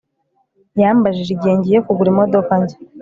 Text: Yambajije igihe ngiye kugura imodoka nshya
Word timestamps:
Yambajije 0.81 1.31
igihe 1.33 1.53
ngiye 1.57 1.79
kugura 1.85 2.09
imodoka 2.13 2.51
nshya 2.61 2.77